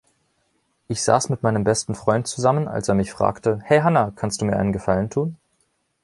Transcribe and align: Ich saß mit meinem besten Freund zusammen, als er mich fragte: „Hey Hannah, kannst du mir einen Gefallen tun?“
Ich 0.87 1.03
saß 1.03 1.29
mit 1.29 1.43
meinem 1.43 1.63
besten 1.63 1.93
Freund 1.93 2.25
zusammen, 2.27 2.67
als 2.67 2.87
er 2.89 2.95
mich 2.95 3.11
fragte: 3.11 3.59
„Hey 3.65 3.81
Hannah, 3.81 4.09
kannst 4.15 4.41
du 4.41 4.45
mir 4.45 4.57
einen 4.57 4.73
Gefallen 4.73 5.11
tun?“ 5.11 5.37